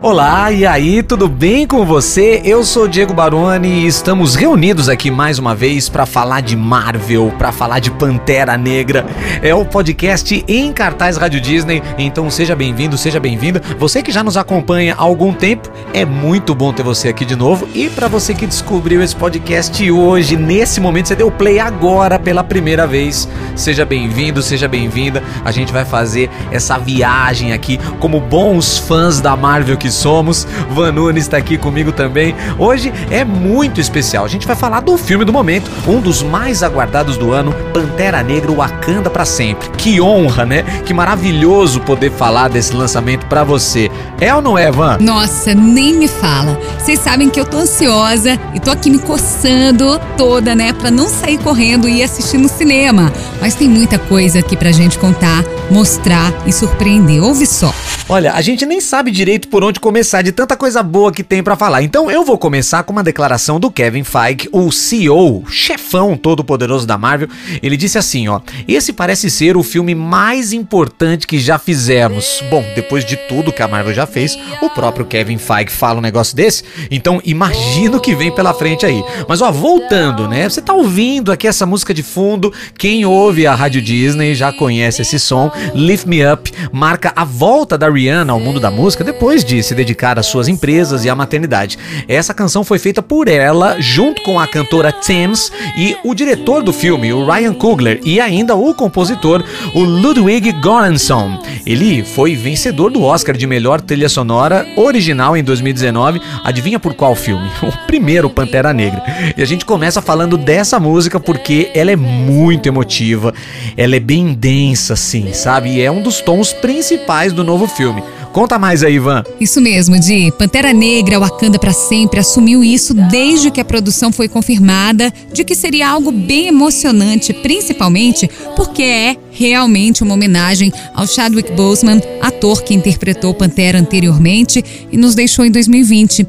[0.00, 2.40] Olá, e aí, tudo bem com você?
[2.44, 7.34] Eu sou Diego Baroni e estamos reunidos aqui mais uma vez para falar de Marvel,
[7.36, 9.04] para falar de Pantera Negra.
[9.42, 13.60] É o podcast em cartaz Rádio Disney, então seja bem-vindo, seja bem-vinda.
[13.76, 17.34] Você que já nos acompanha há algum tempo, é muito bom ter você aqui de
[17.34, 17.68] novo.
[17.74, 22.44] E para você que descobriu esse podcast hoje, nesse momento, você deu play agora pela
[22.44, 25.24] primeira vez, seja bem-vindo, seja bem-vinda.
[25.44, 30.46] A gente vai fazer essa viagem aqui como bons fãs da Marvel que somos.
[30.70, 32.34] Van Nunes está aqui comigo também.
[32.58, 34.24] Hoje é muito especial.
[34.24, 38.22] A gente vai falar do filme do momento, um dos mais aguardados do ano, Pantera
[38.22, 39.68] Negra Wakanda para sempre.
[39.70, 40.62] Que honra, né?
[40.84, 43.90] Que maravilhoso poder falar desse lançamento para você.
[44.20, 44.98] É ou não é, Van?
[45.00, 46.58] Nossa, nem me fala.
[46.78, 51.08] Vocês sabem que eu tô ansiosa e tô aqui me coçando toda, né, para não
[51.08, 53.12] sair correndo e ir assistir no cinema.
[53.40, 57.22] Mas tem muita coisa aqui pra gente contar, mostrar e surpreender.
[57.22, 57.72] Ouve só.
[58.08, 61.42] Olha, a gente nem sabe direito por onde começar de tanta coisa boa que tem
[61.42, 61.82] para falar.
[61.82, 66.86] Então eu vou começar com uma declaração do Kevin Feige, o CEO, chefão todo poderoso
[66.86, 67.28] da Marvel.
[67.62, 72.42] Ele disse assim, ó: "Esse parece ser o filme mais importante que já fizemos".
[72.50, 76.02] Bom, depois de tudo que a Marvel já fez, o próprio Kevin Feige fala um
[76.02, 76.64] negócio desse.
[76.90, 79.02] Então imagino que vem pela frente aí.
[79.28, 80.48] Mas ó, voltando, né?
[80.48, 82.52] Você tá ouvindo aqui essa música de fundo?
[82.76, 85.50] Quem ouve a Rádio Disney já conhece esse som.
[85.74, 89.74] Lift Me Up marca a volta da Rihanna ao mundo da música depois de se
[89.74, 91.78] dedicar às suas empresas e à maternidade.
[92.08, 96.72] Essa canção foi feita por ela, junto com a cantora Thames e o diretor do
[96.72, 101.38] filme, o Ryan Coogler, e ainda o compositor, o Ludwig Göransson.
[101.66, 106.20] Ele foi vencedor do Oscar de melhor trilha sonora original em 2019.
[106.42, 107.48] Adivinha por qual filme?
[107.68, 109.02] O primeiro Pantera Negra.
[109.36, 113.34] E a gente começa falando dessa música porque ela é muito emotiva,
[113.76, 115.70] ela é bem densa, assim, sabe?
[115.70, 118.02] E é um dos tons principais do novo filme.
[118.32, 119.24] Conta mais aí, Ivan.
[119.40, 120.32] Isso mesmo, Di.
[120.38, 125.54] Pantera Negra, Wakanda para sempre, assumiu isso desde que a produção foi confirmada de que
[125.54, 132.74] seria algo bem emocionante, principalmente porque é realmente uma homenagem ao Chadwick Boseman, ator que
[132.74, 136.26] interpretou Pantera anteriormente e nos deixou em 2020.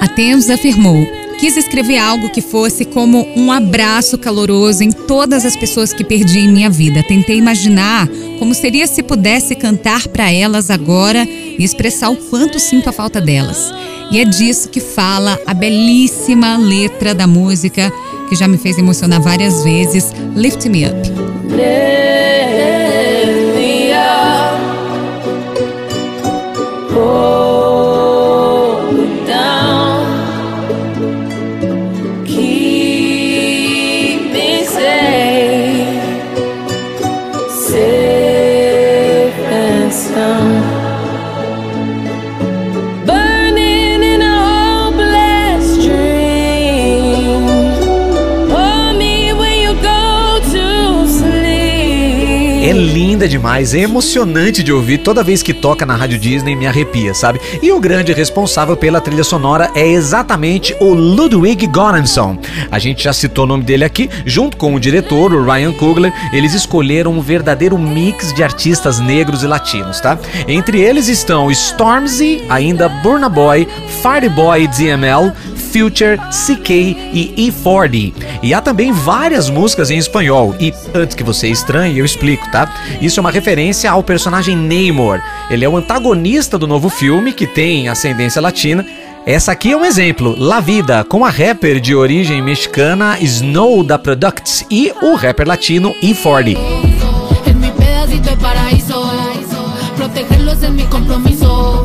[0.00, 1.06] A Thames afirmou:
[1.38, 6.40] Quis escrever algo que fosse como um abraço caloroso em todas as pessoas que perdi
[6.40, 7.02] em minha vida.
[7.02, 8.08] Tentei imaginar
[8.38, 13.20] como seria se pudesse cantar para elas agora e expressar o quanto sinto a falta
[13.20, 13.72] delas.
[14.10, 17.92] E é disso que fala a belíssima letra da música
[18.28, 21.93] que já me fez emocionar várias vezes, Lift Me Up.
[53.24, 57.14] Linda demais, é emocionante de ouvir toda vez que toca na Rádio Disney, me arrepia,
[57.14, 57.40] sabe?
[57.62, 62.38] E o grande responsável pela trilha sonora é exatamente o Ludwig Göransson.
[62.70, 66.12] A gente já citou o nome dele aqui, junto com o diretor, o Ryan Coogler,
[66.32, 70.18] eles escolheram um verdadeiro mix de artistas negros e latinos, tá?
[70.46, 73.66] Entre eles estão Stormzy, ainda Burna Boy,
[74.02, 75.32] Farty Boy DML,
[75.74, 78.14] Future, CK e E40.
[78.44, 80.54] E há também várias músicas em espanhol.
[80.60, 82.72] E antes que você estranhe, eu explico, tá?
[83.00, 85.20] Isso é uma referência ao personagem Namor.
[85.50, 88.86] Ele é o antagonista do novo filme que tem ascendência latina.
[89.26, 93.98] Essa aqui é um exemplo, La Vida, com a rapper de origem mexicana Snow da
[93.98, 96.56] Products e o rapper latino E40.
[97.46, 99.10] En mi pedacito de paraíso,
[99.96, 101.84] protegerlos mi compromiso.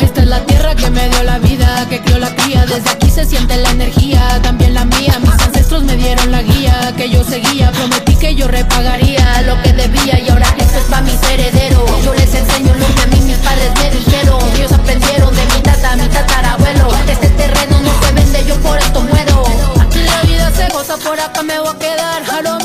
[0.00, 2.64] Esta es la tierra que me dio la vida, que crió la cría.
[2.64, 5.18] Desde aquí se siente la energía, también la mía.
[5.20, 7.72] Mis ancestros me dieron la guía que yo seguía.
[7.72, 11.90] Prometí que yo repagaría lo que debía y ahora esto es para mis herederos.
[12.04, 14.40] Yo les enseño lo que a mí mis padres me dijeron.
[14.56, 16.88] Ellos aprendieron de mi tata, mi tatarabuelo.
[17.08, 19.44] Este terreno no se vende, yo por esto muero.
[19.80, 22.00] Aquí la vida se goza, por acá me voy a quedar.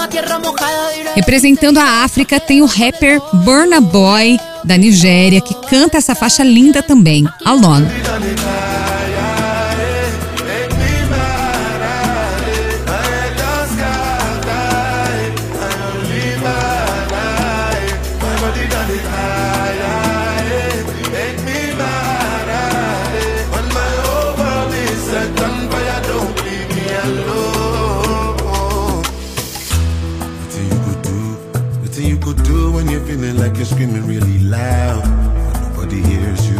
[0.09, 0.91] Tierra mojada.
[1.15, 6.81] Representando a África tem o rapper Burna Boy da Nigéria que canta essa faixa linda
[6.83, 7.87] também, Alone.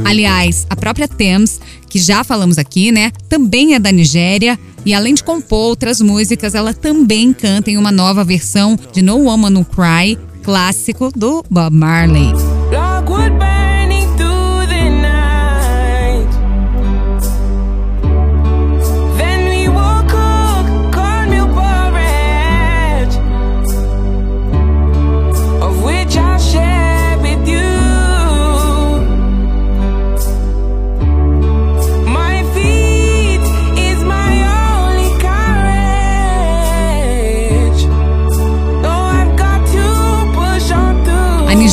[0.06, 1.60] Aliás, a própria Thames,
[1.90, 4.60] que já falamos aqui, né, também é da Nigéria.
[4.86, 9.18] E além de compor outras músicas, ela também canta em uma nova versão de No
[9.18, 12.55] Woman No Cry, clássico do Bob Marley.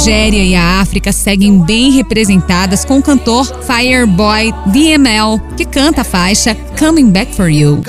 [0.02, 6.04] Nigéria e a África seguem bem representadas com o cantor Fireboy DML, que canta a
[6.04, 7.80] faixa Coming Back For You.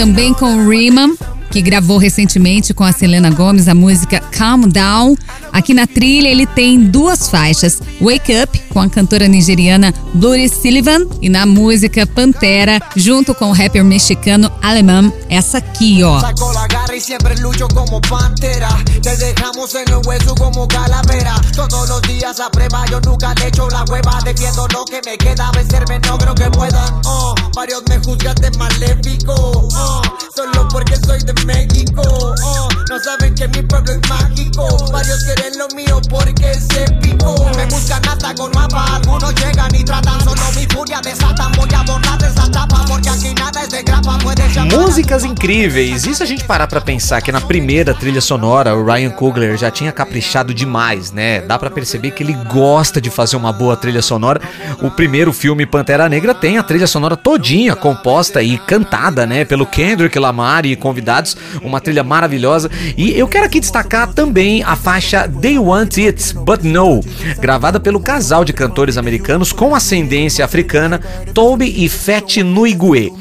[0.00, 1.14] Também com Riemann,
[1.50, 5.14] que gravou recentemente com a Selena Gomez a música Calm Down.
[5.52, 11.06] Aqui na trilha ele tem duas faixas: Wake Up, com a cantora nigeriana Bloody Sullivan,
[11.20, 16.18] e na música Pantera, junto com o rapper mexicano alemão, essa aqui, ó.
[17.00, 18.68] Y siempre lucho como pantera.
[19.02, 21.34] Te dejamos en el hueso como calavera.
[21.56, 24.18] Todos los días a prueba, yo nunca le echo la hueva.
[24.22, 27.00] Defiendo lo que me queda, vencerme no creo que puedan.
[27.06, 29.32] Oh, varios me juzgan de maléfico.
[29.34, 30.02] Oh,
[30.36, 32.02] solo porque soy de México.
[32.04, 34.68] Oh, no saben que mi pueblo es mágico.
[34.92, 37.34] Varios quieren lo mío porque es épico.
[37.56, 38.96] Me buscan hasta con mapa.
[38.96, 40.22] Algunos llegan y tratan.
[40.22, 41.50] Solo mi furia desatan.
[41.52, 44.18] Voy a borrar esa tapa porque aquí nada es de grapa.
[44.52, 44.80] Llamar.
[44.80, 46.02] Músicas incríveis.
[46.02, 49.70] Se a gente parar pra pensar que na primeira trilha sonora o Ryan Coogler já
[49.70, 51.40] tinha caprichado demais, né?
[51.40, 54.40] Dá pra perceber que ele gosta de fazer uma boa trilha sonora.
[54.82, 59.66] O primeiro filme Pantera Negra tem a trilha sonora todinha composta e cantada, né, pelo
[59.66, 62.68] Kendrick Lamar e convidados, uma trilha maravilhosa.
[62.96, 67.00] E eu quero aqui destacar também a faixa They Want It But No,
[67.38, 71.00] gravada pelo casal de cantores americanos com ascendência africana,
[71.32, 73.12] Toby e Fete Nuigue.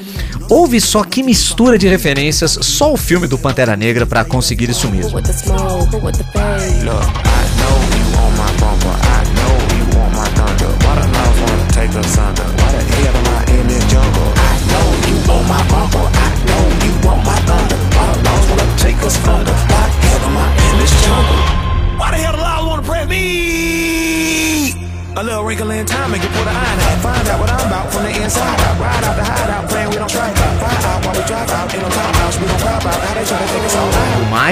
[0.50, 4.90] Ouve só que mistura de referências, só o filme do Pantera Negra pra conseguir isso
[4.90, 5.20] mesmo.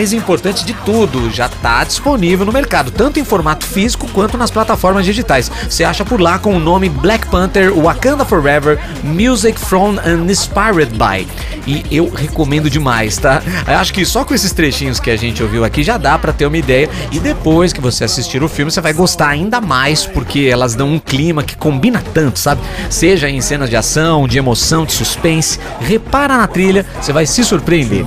[0.08, 4.50] Mais importante de tudo, já tá disponível no mercado, tanto em formato físico quanto nas
[4.50, 5.52] plataformas digitais.
[5.70, 10.94] Você acha por lá com o nome Black Panther Wakanda Forever Music from and Inspired
[10.94, 11.28] by.
[11.68, 13.42] E eu recomendo demais, tá?
[13.68, 16.32] Eu acho que só com esses trechinhos que a gente ouviu aqui já dá pra
[16.32, 16.90] ter uma ideia.
[17.12, 20.90] E depois que você assistir o filme, você vai gostar ainda mais, porque elas dão
[20.90, 22.62] um clima que combina tanto, sabe?
[22.90, 25.60] Seja em cenas de ação, de emoção, de suspense.
[25.82, 28.06] Repara na trilha, você vai se surpreender.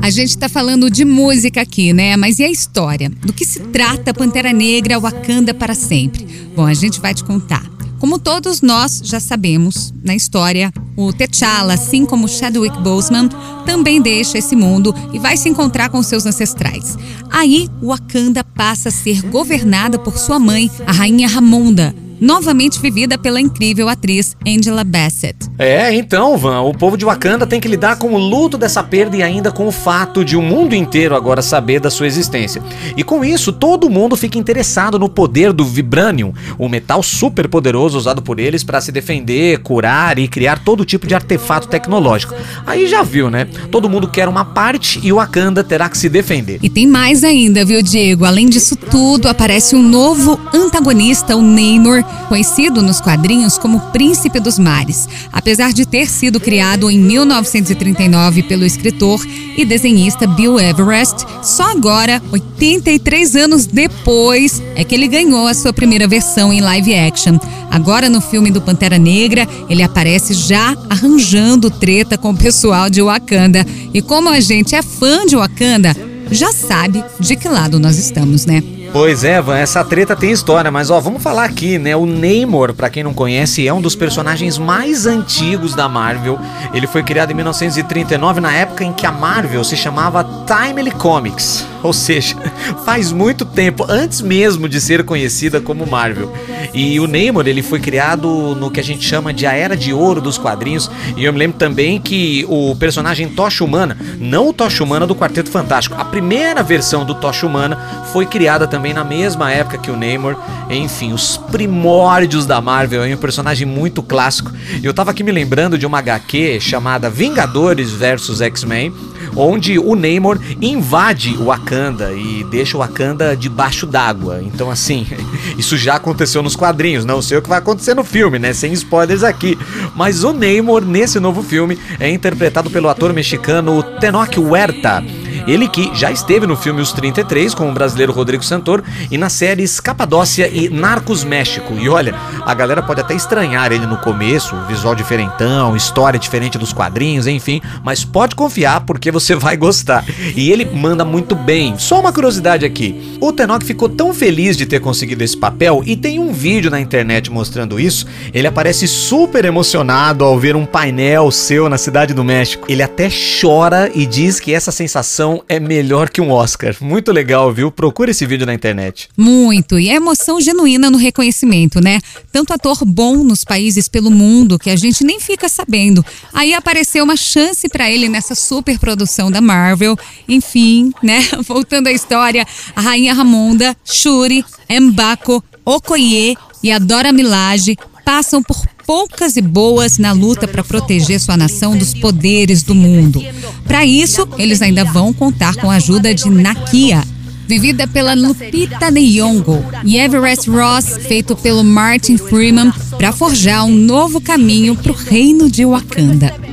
[0.00, 2.16] A gente tá falando de música aqui, né?
[2.16, 3.10] Mas e a história?
[3.10, 6.24] Do que se trata Pantera Negra Wakanda para sempre?
[6.54, 7.68] Bom, a gente vai te contar.
[7.98, 13.28] Como todos nós já sabemos, na história, o T'Challa, assim como Chadwick Boseman,
[13.66, 16.96] também deixa esse mundo e vai se encontrar com seus ancestrais.
[17.28, 23.40] Aí, Wakanda passa a ser governada por sua mãe, a rainha Ramonda, novamente vivida pela
[23.40, 25.36] incrível atriz Angela Bassett.
[25.58, 29.16] É, então, Van, o povo de Wakanda tem que lidar com o luto dessa perda
[29.16, 32.62] e ainda com o fato de o mundo inteiro agora saber da sua existência.
[32.96, 37.98] E com isso, todo mundo fica interessado no poder do Vibranium, o metal super poderoso
[37.98, 42.34] usado por eles para se defender, curar e criar todo tipo de artefato tecnológico.
[42.66, 43.46] Aí já viu, né?
[43.70, 46.58] Todo mundo quer uma parte e o Wakanda terá que se defender.
[46.62, 48.24] E tem mais ainda, viu, Diego?
[48.24, 54.58] Além disso tudo, aparece um novo antagonista, o Namor, conhecido nos quadrinhos como Príncipe dos
[54.58, 55.08] Mares.
[55.32, 59.24] Apesar de ter sido criado em 1939 pelo escritor
[59.56, 65.72] e desenhista Bill Everest, só agora, 83 anos depois, é que ele ganhou a sua
[65.72, 67.38] primeira versão em live action.
[67.70, 73.02] Agora, no filme do Pantera Negra, ele aparece já arranjando treta com o pessoal de
[73.02, 73.66] Wakanda.
[73.92, 75.94] E como a gente é fã de Wakanda,
[76.30, 78.62] já sabe de que lado nós estamos, né?
[78.92, 81.94] Pois é, Van, essa treta tem história, mas ó, vamos falar aqui, né?
[81.94, 86.38] O Namor, pra quem não conhece, é um dos personagens mais antigos da Marvel.
[86.72, 91.66] Ele foi criado em 1939, na época em que a Marvel se chamava Timely Comics.
[91.82, 92.34] Ou seja,
[92.84, 96.32] faz muito tempo, antes mesmo de ser conhecida como Marvel.
[96.72, 99.92] E o Namor, ele foi criado no que a gente chama de a Era de
[99.92, 100.90] Ouro dos quadrinhos.
[101.16, 105.14] E eu me lembro também que o personagem Tocha Humana, não o Tocha Humana do
[105.14, 107.78] Quarteto Fantástico, a primeira versão do Tocha Humana
[108.12, 110.36] foi criada também na mesma época que o Namor.
[110.70, 114.52] Enfim, os primórdios da Marvel, é um personagem muito clássico.
[114.82, 118.92] Eu tava aqui me lembrando de uma HQ chamada Vingadores versus X-Men,
[119.34, 124.40] onde o Namor invade o Wakanda e deixa o Wakanda debaixo d'água.
[124.42, 125.06] Então, assim,
[125.56, 128.52] isso já aconteceu nos quadrinhos, não sei o que vai acontecer no filme, né?
[128.52, 129.58] Sem spoilers aqui.
[129.94, 135.02] Mas o Namor, nesse novo filme, é interpretado pelo ator mexicano Tenoch Huerta.
[135.46, 139.32] Ele que já esteve no filme Os 33 com o brasileiro Rodrigo Santoro e nas
[139.32, 141.74] séries Capadócia e Narcos México.
[141.78, 142.14] E olha,
[142.44, 147.60] a galera pode até estranhar ele no começo, visual diferentão, história diferente dos quadrinhos, enfim,
[147.82, 150.04] mas pode confiar porque você vai gostar.
[150.36, 151.78] E ele manda muito bem.
[151.78, 155.96] Só uma curiosidade aqui: o Tenoch ficou tão feliz de ter conseguido esse papel e
[155.96, 158.06] tem um vídeo na internet mostrando isso.
[158.32, 162.66] Ele aparece super emocionado ao ver um painel seu na cidade do México.
[162.68, 163.08] Ele até
[163.40, 166.76] chora e diz que essa sensação é melhor que um Oscar.
[166.80, 167.70] Muito legal, viu?
[167.70, 169.08] Procura esse vídeo na internet.
[169.16, 172.00] Muito, e é emoção genuína no reconhecimento, né?
[172.32, 176.04] Tanto ator bom nos países pelo mundo que a gente nem fica sabendo.
[176.32, 179.96] Aí apareceu uma chance pra ele nessa super produção da Marvel.
[180.28, 181.20] Enfim, né?
[181.46, 188.56] Voltando à história, a rainha Ramonda, Shuri, Mbako, Okoye e a Dora Milaje passam por
[188.88, 193.22] poucas e boas na luta para proteger sua nação dos poderes do mundo.
[193.66, 197.04] Para isso, eles ainda vão contar com a ajuda de Nakia,
[197.46, 204.22] vivida pela Lupita Nyong'o, e Everest Ross, feito pelo Martin Freeman, para forjar um novo
[204.22, 206.47] caminho para o reino de Wakanda.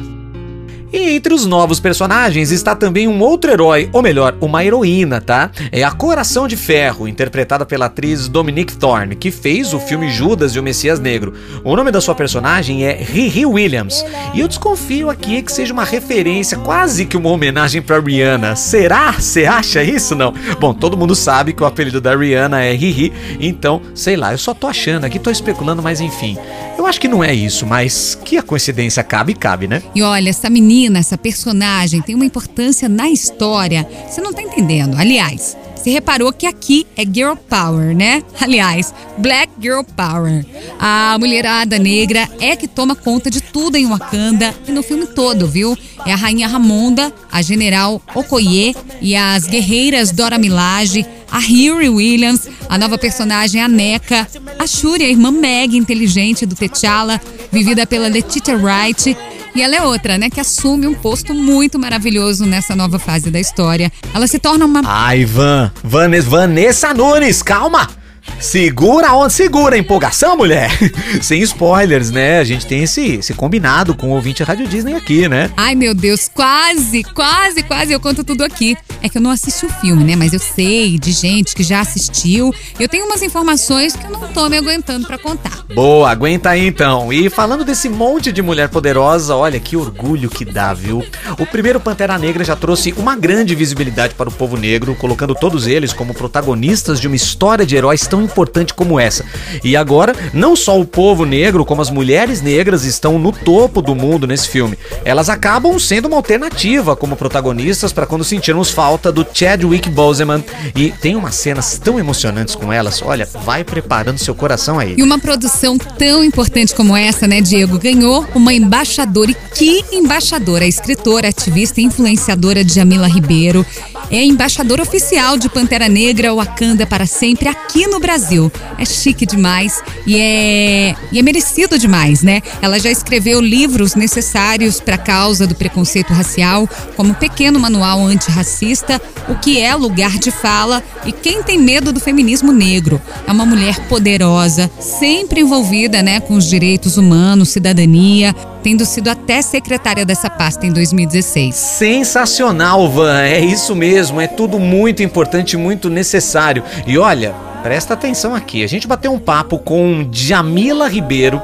[0.94, 5.52] E entre os novos personagens está também um outro herói, ou melhor, uma heroína, tá?
[5.72, 10.56] É a Coração de Ferro, interpretada pela atriz Dominique Thorne, que fez o filme Judas
[10.56, 11.34] e o Messias Negro.
[11.64, 14.06] O nome da sua personagem é Riri Williams.
[14.34, 18.56] E eu desconfio aqui que seja uma referência, quase que uma homenagem pra Rihanna.
[18.56, 19.12] Será?
[19.12, 20.34] Você acha isso não?
[20.60, 24.38] Bom, todo mundo sabe que o apelido da Rihanna é Riri, então, sei lá, eu
[24.38, 26.38] só tô achando aqui, tô especulando, mas enfim.
[26.78, 29.82] Eu acho que não é isso, mas que a coincidência cabe, cabe, né?
[29.96, 33.88] E olha, essa menina, essa personagem tem uma importância na história.
[34.10, 34.96] Você não tá entendendo.
[34.98, 38.24] Aliás, você reparou que aqui é Girl Power, né?
[38.42, 40.44] Aliás, Black Girl Power.
[40.80, 45.48] A mulherada negra é que toma conta de tudo em Wakanda e no filme todo,
[45.48, 45.78] viu?
[46.04, 52.50] É a rainha Ramonda, a general Okoye e as guerreiras Dora Milaje, a Riri Williams,
[52.68, 54.28] a nova personagem a Neca,
[54.58, 59.16] a Shuri, a irmã Meg inteligente do T'Challa, vivida pela Letitia Wright.
[59.56, 63.40] E ela é outra, né, que assume um posto muito maravilhoso nessa nova fase da
[63.40, 63.90] história.
[64.14, 67.90] Ela se torna uma Ai, Van, Van Vanessa Nunes, calma!
[68.40, 70.70] Segura a onda, segura a empolgação, mulher!
[71.22, 72.40] Sem spoilers, né?
[72.40, 75.50] A gente tem esse, esse combinado com o ouvinte Rádio Disney aqui, né?
[75.56, 78.78] Ai, meu Deus, quase, quase, quase eu conto tudo aqui.
[79.02, 80.16] É que eu não assisti o filme, né?
[80.16, 82.54] Mas eu sei de gente que já assistiu.
[82.80, 85.64] Eu tenho umas informações que eu não tô me aguentando pra contar.
[85.74, 87.12] Boa, aguenta aí então.
[87.12, 91.04] E falando desse monte de mulher poderosa, olha que orgulho que dá, viu?
[91.40, 95.68] O primeiro Pantera Negra já trouxe uma grande visibilidade para o povo negro, colocando todos
[95.68, 99.24] eles como protagonistas de uma história de heróis tão importante como essa.
[99.64, 103.96] E agora, não só o povo negro, como as mulheres negras estão no topo do
[103.96, 104.78] mundo nesse filme.
[105.04, 110.44] Elas acabam sendo uma alternativa como protagonistas para quando sentirmos falta do Chadwick Boseman.
[110.76, 113.02] E tem umas cenas tão emocionantes com elas.
[113.02, 114.96] Olha, vai preparando seu coração aí.
[114.98, 119.32] E uma produção tão importante como essa, né, Diego, ganhou uma embaixadora.
[119.32, 120.66] E que embaixadora?
[120.66, 123.66] A escritora, ativista e influenciadora Jamila Ribeiro.
[124.12, 128.52] É a embaixadora oficial de Pantera Negra Wakanda para sempre aqui no Brasil.
[128.78, 132.42] É chique demais e é, e é merecido demais, né?
[132.62, 139.02] Ela já escreveu livros necessários para a causa do preconceito racial, como Pequeno Manual Antirracista,
[139.28, 143.02] O que é Lugar de Fala e Quem Tem Medo do Feminismo Negro.
[143.28, 149.44] É uma mulher poderosa, sempre envolvida né, com os direitos humanos, cidadania, tendo sido até
[149.44, 151.54] secretária dessa pasta em 2016.
[151.54, 153.22] Sensacional, Van.
[153.22, 154.20] É isso mesmo.
[154.20, 156.64] É tudo muito importante, muito necessário.
[156.88, 158.64] E olha, presta atenção aqui.
[158.64, 161.40] A gente bateu um papo com Jamila Ribeiro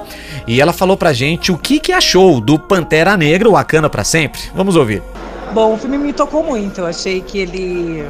[0.48, 4.42] e ela falou pra gente o que, que achou do Pantera Negra, Wakanda pra sempre.
[4.56, 5.04] Vamos ouvir.
[5.54, 6.82] Bom, o filme me tocou muito.
[6.82, 8.04] Eu achei que ele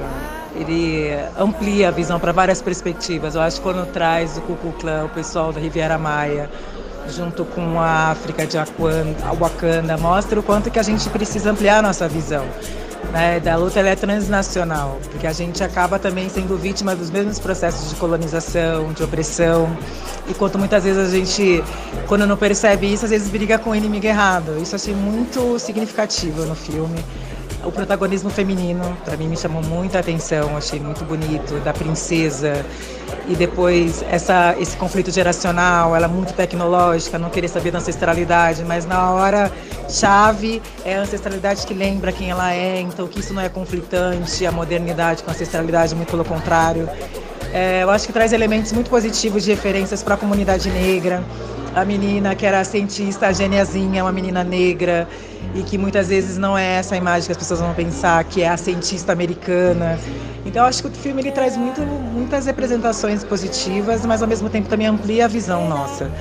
[0.56, 3.36] ele amplia a visão para várias perspectivas.
[3.36, 6.50] Eu acho que quando traz o Ku Klux Klan, o pessoal da Riviera Maia,
[7.10, 8.58] junto com a África de
[9.38, 12.46] Wakanda, mostra o quanto que a gente precisa ampliar a nossa visão.
[13.12, 17.40] Né, da luta ela é transnacional, porque a gente acaba também sendo vítima dos mesmos
[17.40, 19.76] processos de colonização, de opressão,
[20.30, 21.62] e quanto muitas vezes a gente,
[22.08, 24.58] quando não percebe isso, às vezes briga com o inimigo errado.
[24.62, 27.04] Isso achei muito significativo no filme.
[27.64, 32.66] O protagonismo feminino, para mim, me chamou muita atenção, achei muito bonito, da princesa.
[33.28, 38.86] E depois essa, esse conflito geracional, ela muito tecnológica, não querer saber da ancestralidade, mas
[38.86, 39.52] na hora
[39.88, 44.46] chave é a ancestralidade que lembra quem ela é, então que isso não é conflitante,
[44.46, 46.90] a modernidade com a ancestralidade, muito pelo contrário.
[47.54, 51.24] É, eu acho que traz elementos muito positivos de referências para a comunidade negra.
[51.76, 55.08] A menina que era cientista, a geniazinha, uma menina negra,
[55.54, 58.50] e que muitas vezes não é essa imagem que as pessoas vão pensar, que é
[58.50, 60.00] a cientista americana.
[60.46, 64.70] Então acho que o filme ele traz muito, muitas representações positivas, mas ao mesmo tempo
[64.70, 66.12] também amplia a visão nossa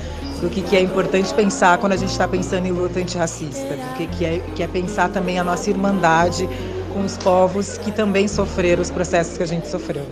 [0.41, 3.95] do que, que é importante pensar quando a gente está pensando em luta antirracista, do
[3.95, 6.49] que, que, é, que é pensar também a nossa irmandade
[6.91, 10.05] com os povos que também sofreram os processos que a gente sofreu.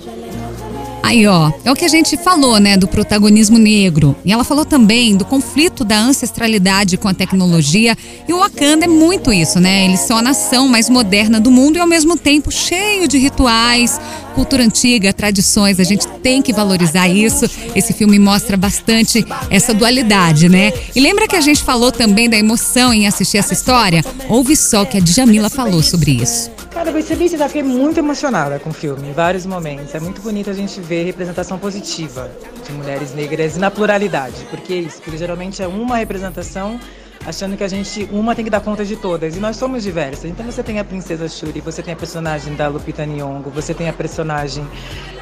[1.10, 4.16] Aí, ó, é o que a gente falou, né, do protagonismo negro.
[4.24, 7.98] E ela falou também do conflito da ancestralidade com a tecnologia.
[8.28, 9.86] E o Wakanda é muito isso, né?
[9.86, 14.00] Eles são a nação mais moderna do mundo e ao mesmo tempo cheio de rituais,
[14.36, 15.80] cultura antiga, tradições.
[15.80, 17.50] A gente tem que valorizar isso.
[17.76, 20.72] Esse filme mostra bastante essa dualidade, né?
[20.96, 24.06] E lembra que a gente falou também da emoção em assistir essa história?
[24.30, 26.59] Ouve só o que a Djamila falou sobre isso.
[26.80, 29.94] Cara, vou ser bem sincera, fiquei muito emocionada com o filme, em vários momentos.
[29.94, 32.32] É muito bonito a gente ver representação positiva
[32.66, 34.46] de mulheres negras na pluralidade.
[34.50, 35.02] Por que isso?
[35.02, 36.80] Porque geralmente é uma representação
[37.26, 39.36] achando que a gente, uma tem que dar conta de todas.
[39.36, 40.24] E nós somos diversas.
[40.24, 43.90] Então você tem a Princesa Shuri, você tem a personagem da Lupita Nyong'o, você tem
[43.90, 44.66] a personagem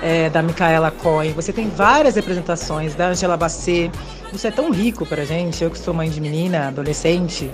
[0.04, 3.92] é, da Micaela Cohen, você tem várias representações da Angela Bassett.
[4.32, 7.50] Isso é tão rico pra gente, eu que sou mãe de menina, adolescente,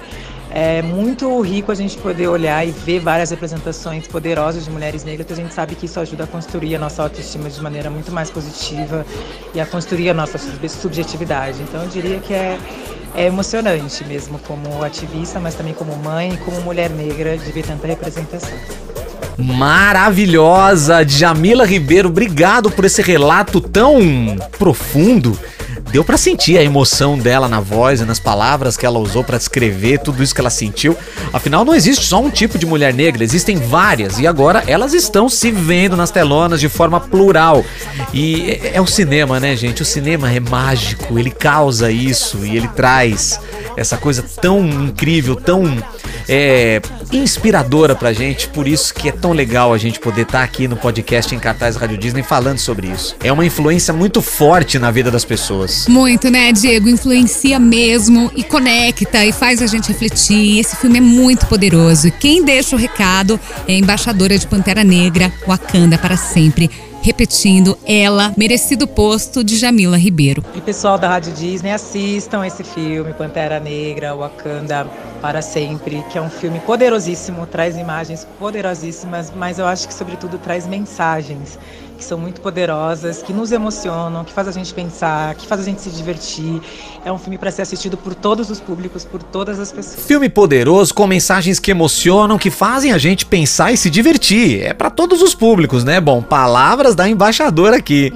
[0.55, 5.25] é muito rico a gente poder olhar e ver várias representações poderosas de mulheres negras,
[5.25, 8.11] que a gente sabe que isso ajuda a construir a nossa autoestima de maneira muito
[8.11, 9.03] mais positiva
[9.55, 11.59] e a construir a nossa sub- subjetividade.
[11.63, 12.59] Então eu diria que é,
[13.15, 17.65] é emocionante mesmo como ativista, mas também como mãe e como mulher negra de ver
[17.65, 18.53] tanta representação.
[19.35, 23.99] Maravilhosa, Djamila Ribeiro, obrigado por esse relato tão
[24.59, 25.35] profundo.
[25.93, 29.37] Deu pra sentir a emoção dela na voz e nas palavras que ela usou pra
[29.37, 30.97] descrever tudo isso que ela sentiu.
[31.31, 35.29] Afinal, não existe só um tipo de mulher negra, existem várias e agora elas estão
[35.29, 37.63] se vendo nas telonas de forma plural.
[38.11, 39.83] E é, é o cinema, né, gente?
[39.83, 43.39] O cinema é mágico, ele causa isso e ele traz
[43.77, 45.77] essa coisa tão incrível, tão
[46.27, 48.47] é, inspiradora pra gente.
[48.47, 51.75] Por isso que é tão legal a gente poder estar aqui no podcast em Cartaz
[51.75, 53.15] Rádio Disney falando sobre isso.
[53.23, 55.87] É uma influência muito forte na vida das pessoas.
[55.87, 56.89] Muito, né, Diego?
[56.89, 60.59] Influencia mesmo e conecta e faz a gente refletir.
[60.59, 62.07] Esse filme é muito poderoso.
[62.07, 66.69] E quem deixa o recado é a embaixadora de Pantera Negra, Wakanda para sempre.
[67.01, 70.41] Repetindo, ela, merecido posto de Jamila Ribeiro.
[70.55, 74.87] E pessoal da Rádio Disney, assistam esse filme, Pantera Negra, Wakanda
[75.23, 80.37] para sempre, que é um filme poderosíssimo, traz imagens poderosíssimas, mas eu acho que sobretudo
[80.37, 81.57] traz mensagens
[81.97, 85.63] que são muito poderosas, que nos emocionam, que faz a gente pensar, que faz a
[85.63, 86.61] gente se divertir.
[87.05, 90.05] É um filme para ser assistido por todos os públicos, por todas as pessoas.
[90.05, 94.61] Filme poderoso com mensagens que emocionam, que fazem a gente pensar e se divertir.
[94.61, 96.01] É pra todos os públicos, né?
[96.01, 98.11] Bom, palavras da embaixadora aqui.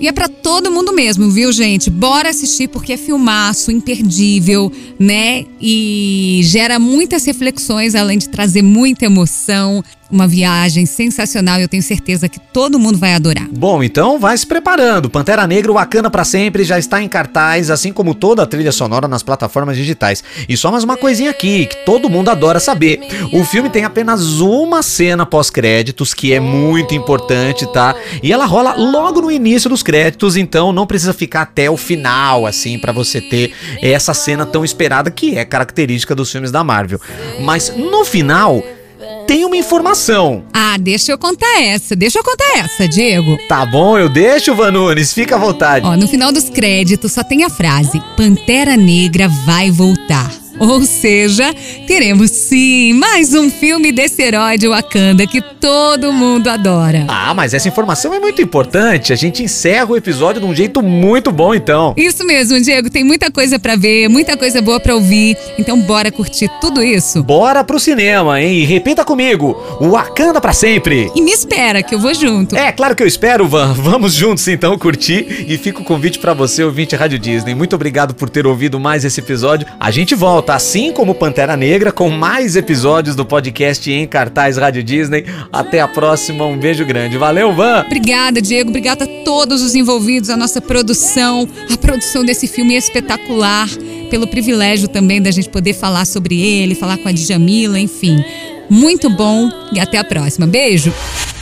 [0.00, 1.90] E é pra todo mundo mesmo, viu, gente?
[1.90, 5.44] Bora assistir porque é filmaço, imperdível, né?
[5.60, 9.84] E gera muitas reflexões, além de trazer muita emoção.
[10.10, 13.48] Uma viagem sensacional, eu tenho certeza que todo mundo vai adorar.
[13.50, 15.08] Bom, então vai se preparando.
[15.08, 19.06] Pantera Negra, Wakanda pra sempre já está em cartaz, assim como toda a trilha sonora
[19.06, 20.24] nas plataformas digitais.
[20.48, 23.00] E só mais uma coisinha aqui, que todo mundo adora saber.
[23.32, 27.94] O filme tem apenas uma cena pós-créditos, que é muito importante, tá?
[28.22, 32.46] E ela rola logo no início dos créditos, então não precisa ficar até o final,
[32.46, 37.00] assim, pra você ter essa cena tão esperada, que é característica dos filmes da Marvel.
[37.40, 38.60] Mas no final.
[39.30, 40.42] Tem uma informação.
[40.52, 43.38] Ah, deixa eu contar essa, deixa eu contar essa, Diego.
[43.46, 45.86] Tá bom, eu deixo, Vanunes, fica à vontade.
[45.86, 50.28] Ó, no final dos créditos só tem a frase: Pantera Negra vai voltar.
[50.60, 51.54] Ou seja,
[51.86, 57.06] teremos sim mais um filme desse herói de Wakanda que todo mundo adora.
[57.08, 59.10] Ah, mas essa informação é muito importante.
[59.10, 61.94] A gente encerra o episódio de um jeito muito bom, então.
[61.96, 62.90] Isso mesmo, Diego.
[62.90, 65.34] Tem muita coisa pra ver, muita coisa boa pra ouvir.
[65.58, 67.22] Então bora curtir tudo isso.
[67.22, 68.58] Bora pro cinema, hein?
[68.58, 71.10] E repita comigo: Wakanda pra sempre.
[71.16, 72.54] E me espera que eu vou junto.
[72.54, 73.72] É, claro que eu espero, Van.
[73.80, 77.54] Vamos juntos então curtir e fica o convite pra você, ouvinte Rádio Disney.
[77.54, 79.66] Muito obrigado por ter ouvido mais esse episódio.
[79.80, 80.14] A gente
[80.50, 85.24] volta, assim como Pantera Negra, com mais episódios do podcast em cartaz Rádio Disney.
[85.52, 87.16] Até a próxima, um beijo grande.
[87.16, 87.84] Valeu, Van!
[87.86, 88.70] Obrigada, Diego.
[88.70, 93.68] Obrigada a todos os envolvidos, a nossa produção, a produção desse filme espetacular,
[94.10, 98.22] pelo privilégio também da gente poder falar sobre ele, falar com a Djamila, enfim.
[98.68, 100.46] Muito bom e até a próxima.
[100.46, 100.92] Beijo!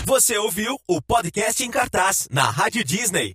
[0.05, 3.35] Você ouviu o podcast em cartaz na Rádio Disney.